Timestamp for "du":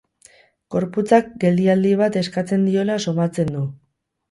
3.59-3.65